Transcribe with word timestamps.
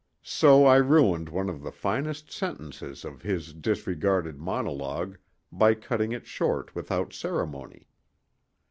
So 0.23 0.65
I 0.65 0.77
ruined 0.77 1.29
one 1.29 1.47
of 1.47 1.61
the 1.61 1.71
finest 1.71 2.31
sentences 2.31 3.05
of 3.05 3.21
his 3.21 3.53
disregarded 3.53 4.39
monologue 4.39 5.19
by 5.51 5.75
cutting 5.75 6.11
it 6.11 6.25
short 6.25 6.73
without 6.73 7.13
ceremony. 7.13 7.87